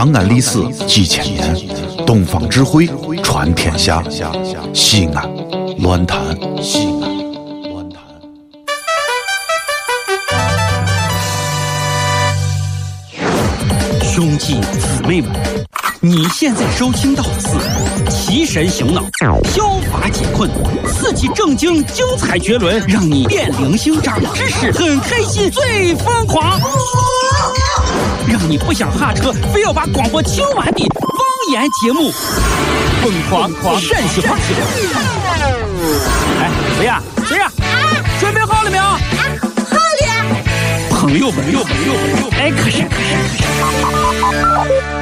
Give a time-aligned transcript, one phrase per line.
[0.00, 1.54] 长安历史几千年，
[2.06, 2.88] 东方智慧
[3.22, 4.02] 传天下。
[4.72, 5.30] 西安，
[5.80, 6.18] 乱谈
[6.62, 7.18] 西安。
[7.70, 8.02] 乱谈。
[14.02, 15.30] 兄弟姊妹们，
[16.02, 17.48] 你现在收听到的是
[18.08, 19.02] 提神醒脑、
[19.52, 20.50] 消乏解困、
[20.88, 26.58] 刺激正经、精彩绝伦，让你变零星、长知识、很开心、最疯狂，
[28.26, 32.10] 让你不想下车，非要把广播听完的方言节目
[33.02, 34.34] 《疯狂狂陕西话》。
[36.40, 37.02] 哎，谁呀？
[37.28, 37.52] 谁呀？
[38.18, 38.82] 准备好了没有？
[38.82, 38.98] 好了。
[40.88, 43.14] 朋友，朋友，朋友，朋友，哎，可是，可是，
[44.30, 44.64] 可
[44.94, 44.99] 是。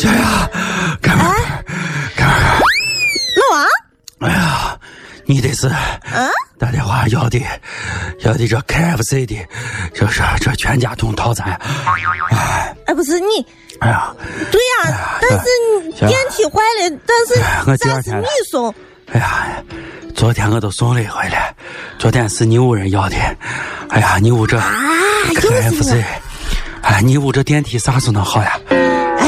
[0.00, 0.48] 小雅，
[1.02, 1.26] 开门，
[2.16, 2.34] 开门。
[3.36, 3.66] 老王，
[4.20, 4.74] 哎呀，
[5.26, 5.68] 你这是
[6.10, 6.26] 嗯，
[6.58, 7.38] 打电话要的，
[8.20, 9.46] 要的这 KFC 的，
[9.92, 11.52] 这是这全家桶套餐。
[11.52, 13.46] 哎，哎，不是你，
[13.80, 14.10] 哎呀，
[14.50, 15.44] 对呀，但是
[16.08, 18.74] 电梯坏了，但是我第二天你送？
[19.12, 19.62] 哎呀，
[20.16, 21.54] 昨天我都送了一回了，
[21.98, 23.16] 昨天是你屋人要的。
[23.90, 26.88] 哎呀，你屋这 KFC，我。
[26.88, 28.58] 哎，你屋这电梯啥时候能好呀？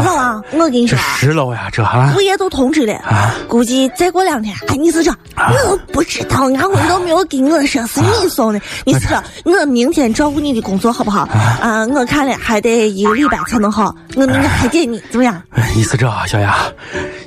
[0.00, 3.34] 哎，老王，我跟你说啊，十楼呀，这啊物业都通知了，啊。
[3.48, 11.22] 估计再过两天，哎，你是这，我不知道，俺们都没有跟我说是你送的，你是这，我明天照顾你的工作好不好？
[11.60, 15.42] 啊，我看了还得一个礼拜才能好，我明天还给你，怎么样？
[15.50, 16.56] 哎，你是这小雅，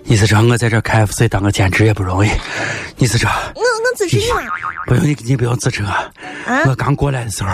[0.05, 2.29] 你是这我在这 KFC 当个兼职也不容易，
[2.97, 4.41] 你是这我我支持你嘛，
[4.85, 5.89] 不用你你不用支持我
[6.69, 7.49] 我刚过来的时候，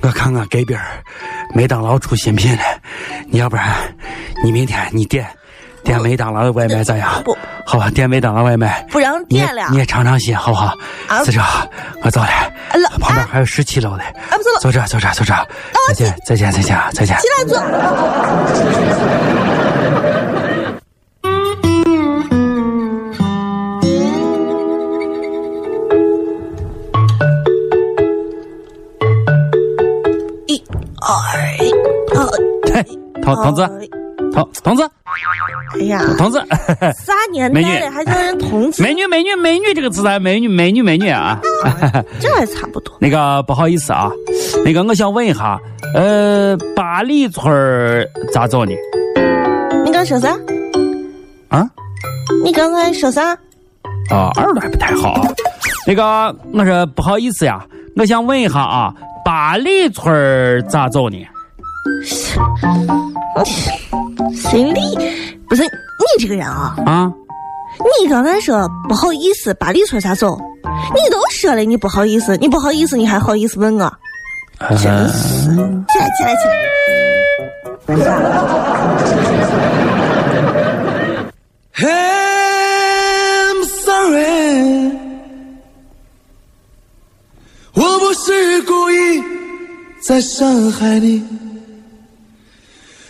[0.00, 0.84] 我看俺隔壁儿
[1.54, 2.62] 麦当劳出新品了，
[3.28, 3.74] 你要不然
[4.42, 5.26] 你明天你点
[5.84, 7.22] 点麦当劳的外卖咋样？
[7.22, 7.36] 不，
[7.66, 9.68] 好吧，点麦当劳外卖，不让点了。
[9.70, 10.74] 你也尝尝鲜好不好？
[11.06, 11.22] 啊？
[11.24, 11.40] 是这，
[12.02, 12.28] 我走了，
[12.98, 14.60] 旁边还有十七楼的，啊不是了。
[14.60, 15.34] 走这走这走这，
[15.86, 17.16] 再见再见再见再见。
[17.18, 17.62] 起来坐。
[31.58, 31.70] 一、
[32.16, 32.26] 二、呃，
[32.72, 32.84] 嘿，
[33.22, 33.70] 同同志呃
[34.32, 34.82] 同同志
[35.74, 36.38] 哎呀，同子，
[37.04, 38.82] 啥年代了还叫人同志？
[38.82, 41.38] 美女美女美女这个词啊，美女美女美女啊。
[42.20, 42.96] 这还差不多。
[43.00, 44.10] 那个不好意思啊，
[44.64, 45.58] 那个我想问一下，
[45.94, 48.72] 呃，八里村儿咋走呢？
[49.84, 50.30] 你刚说啥？
[51.48, 51.68] 啊？
[52.44, 53.32] 你刚才说啥？
[54.10, 55.28] 啊，耳朵还不太好啊。
[55.86, 57.64] 那个，我说不好意思呀，
[57.96, 58.94] 我想问一下啊，
[59.24, 61.16] 八里村咋走呢？
[64.34, 64.80] 谁理？
[65.48, 65.68] 不是你
[66.20, 66.76] 这个人啊！
[66.86, 67.12] 啊？
[68.02, 70.38] 你刚才说不好意思，八里村咋走？
[70.94, 73.92] 你都说了你不好意思，你不好意思，你还好意思问我？
[74.60, 75.56] 真是！
[75.56, 76.34] 起来，起来，
[77.86, 78.63] 起来！
[90.13, 91.21] 在伤害你。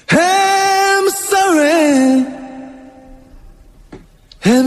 [0.08, 2.32] I'm sorry，I'm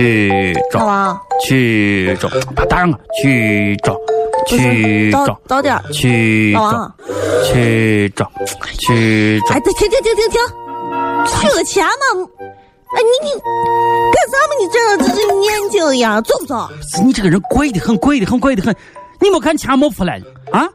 [0.00, 2.98] 去老找，王，去找，把打上啊！
[3.20, 3.94] 去找，
[4.46, 5.78] 去找，早点。
[5.92, 6.94] 去找
[7.52, 8.30] 去找，
[8.78, 9.60] 去找哎，。
[9.60, 10.40] 停停停停停！
[11.26, 11.90] 取个钱嘛！
[12.96, 13.32] 哎，你你
[14.10, 14.52] 干啥嘛？
[14.58, 16.68] 你这这这念经一样，走不走？
[16.90, 18.74] 是你这个人怪的很，怪的很，怪的很。
[19.20, 20.18] 你没看钱没出来
[20.50, 20.66] 啊？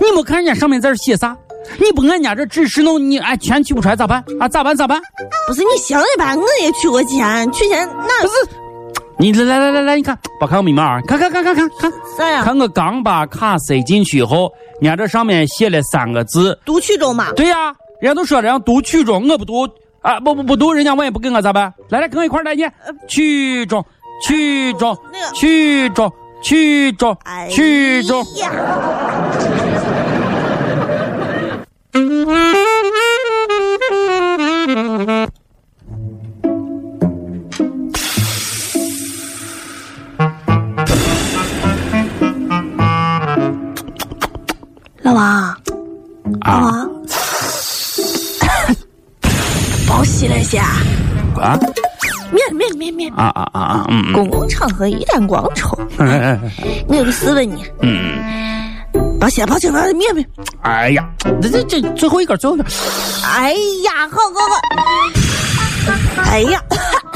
[0.00, 1.34] 你没看人家上面在这写啥？
[1.78, 4.46] 你不按人家这指示弄，你哎钱取不出来咋办啊？
[4.48, 5.00] 咋办咋办？
[5.48, 8.34] 不是你行了吧，我也取过钱，取钱那不是，
[9.18, 12.42] 你来来来来来，你看，别看我密码啊，看看看看看看，啥呀？
[12.44, 16.58] 看我刚把卡塞进去以后，人家这上面写了三个字。
[16.66, 17.32] 读取中嘛？
[17.32, 19.66] 对呀、人家都说了让读取中，我不读
[20.02, 21.72] 啊，不不不读，人家万一不给我咋办？
[21.88, 22.70] 来来，跟我一块来念，
[23.08, 23.82] 取中，
[24.22, 26.12] 取中那个，取中，
[26.42, 28.22] 取中哎，取中。
[45.06, 45.56] 老王，
[46.44, 46.90] 老啊王，
[49.88, 50.64] 帮我洗了下，
[51.40, 51.56] 啊
[52.32, 53.86] 免免免免，啊啊啊啊！
[53.88, 55.78] 嗯公共场合一旦光臭。
[55.98, 56.40] 嗯
[56.88, 58.18] 我有个事问你，嗯，
[59.20, 60.28] 抱歉抱歉，抱歉，免免。
[60.62, 61.08] 哎呀，
[61.40, 62.66] 这这这最后一根，最后一根
[63.32, 63.52] 哎
[63.84, 66.32] 呀，好好好。
[66.32, 66.60] 哎呀，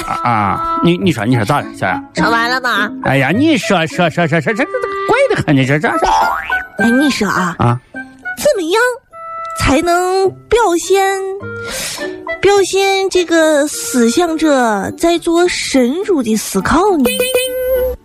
[0.06, 0.78] 啊啊！
[0.84, 2.04] 你你说你说咋了，小杨？
[2.14, 2.88] 说完了吗？
[3.02, 4.70] 哎呀，你说说说说说这这
[5.08, 6.06] 怪得很，你这这这
[6.80, 7.80] 哎，你说啊，啊？
[8.38, 8.80] 怎么样
[9.58, 11.18] 才能表现
[12.40, 17.04] 表现这个思想者在做深入的思考呢？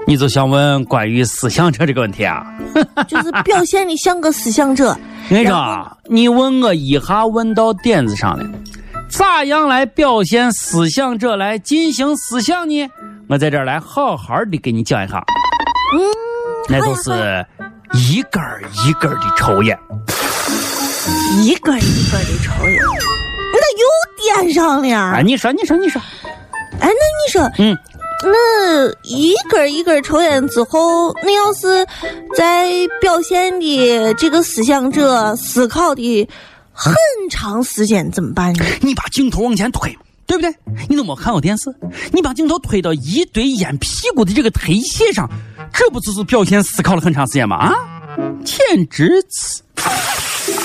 [0.07, 2.43] 你就想问关于思想者这个问题啊？
[3.07, 4.95] 就是表现的像个思想者。
[5.29, 8.45] 你说啊，你问我一下问到点子上了，
[9.07, 12.89] 咋样来表现思想者来进行思想呢？
[13.29, 15.23] 我在这儿来好好的给你讲一下，
[15.97, 16.01] 嗯，
[16.69, 17.45] 那就是
[17.93, 19.77] 一根儿一根儿的抽烟。
[21.43, 22.79] 一根儿一根儿的抽烟，
[23.53, 24.97] 那又点上了。
[24.97, 26.01] 啊，你说，你说，你说，
[26.79, 27.77] 哎，那你说，嗯，
[28.23, 31.85] 那一根儿一根儿抽烟之后，那要是
[32.35, 36.27] 在表现的这个思想者思考的
[36.71, 36.95] 很
[37.29, 38.65] 长时间怎么办呢？
[38.81, 39.95] 你把镜头往前推，
[40.25, 40.53] 对不对？
[40.89, 41.65] 你都没看过电视，
[42.11, 45.29] 你把镜头推到一堆烟屁股的这个台阶上，
[45.73, 47.57] 这不就是表现思考了很长时间吗？
[47.57, 47.73] 啊，
[48.43, 49.63] 简直是。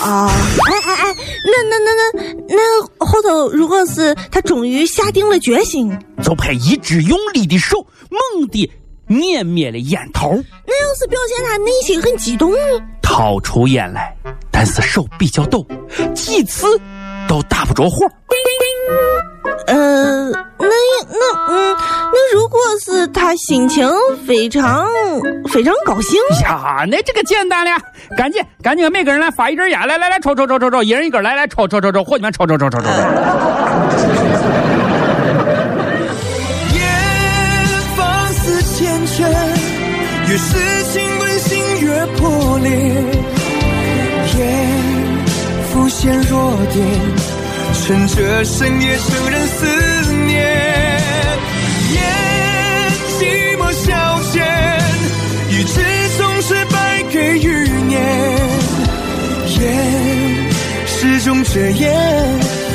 [0.01, 1.17] 啊，哎哎哎，
[1.47, 5.91] 那那那那那后头，如果是他终于下定了决心，
[6.23, 8.71] 就派一只用力的手猛地
[9.07, 10.31] 碾灭了烟头，
[10.67, 12.59] 那要是表现他内心很激动呢？
[13.03, 14.15] 掏出烟来，
[14.51, 15.67] 但是手比较抖，
[16.15, 16.67] 几次
[17.29, 18.07] 都打不着火。
[19.67, 20.80] 呃，那
[23.37, 23.89] 心情
[24.27, 24.87] 非常
[25.53, 27.71] 非常高兴，呀，那这个简单了，
[28.17, 32.89] 赶紧赶紧，每个人来发一根烟，来来来，抽抽抽抽抽，一人一根，来来抽抽抽抽，伙计们抽抽抽抽抽抽。
[36.75, 36.87] 烟
[37.97, 39.21] 放肆缱绻，
[40.29, 42.71] 越是情关心越破裂。
[44.39, 44.41] 烟
[45.73, 46.87] 浮现弱点，
[47.75, 49.67] 趁着深夜承认思
[61.45, 61.97] 始终这烟，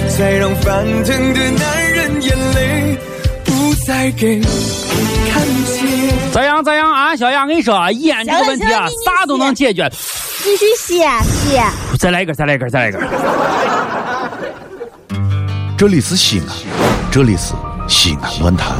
[0.09, 2.97] 才让翻腾的男人眼泪
[3.43, 6.31] 不再给看见。
[6.31, 9.89] 咋样咋样啊，小杨，跟你说啊，烟这个问题啊啥都能解决。
[10.43, 11.59] 继续吸吸。
[11.99, 13.01] 再来一根，再来一根，再来一根。
[15.77, 16.47] 这里是西安，
[17.11, 17.53] 这里是
[17.87, 18.75] 西安论坛。